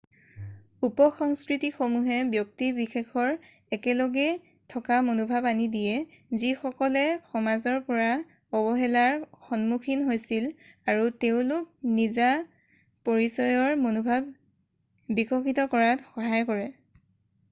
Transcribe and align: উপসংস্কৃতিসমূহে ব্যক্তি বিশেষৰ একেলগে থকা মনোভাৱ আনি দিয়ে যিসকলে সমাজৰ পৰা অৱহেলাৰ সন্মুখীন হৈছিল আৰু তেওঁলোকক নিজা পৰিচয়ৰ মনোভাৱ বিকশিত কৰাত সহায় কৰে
উপসংস্কৃতিসমূহে 0.85 2.15
ব্যক্তি 2.31 2.69
বিশেষৰ 2.77 3.33
একেলগে 3.77 4.23
থকা 4.75 4.97
মনোভাৱ 5.09 5.49
আনি 5.49 5.67
দিয়ে 5.75 6.39
যিসকলে 6.45 7.03
সমাজৰ 7.35 7.77
পৰা 7.91 8.07
অৱহেলাৰ 8.61 9.21
সন্মুখীন 9.51 10.03
হৈছিল 10.09 10.49
আৰু 10.95 11.13
তেওঁলোকক 11.27 11.93
নিজা 12.01 12.31
পৰিচয়ৰ 12.41 13.81
মনোভাৱ 13.85 14.27
বিকশিত 15.23 15.71
কৰাত 15.77 16.09
সহায় 16.13 16.51
কৰে 16.53 16.67